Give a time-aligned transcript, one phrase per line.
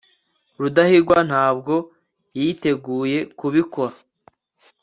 [0.59, 1.73] rudahigwa ntabwo
[2.37, 3.95] yiteguye kubikora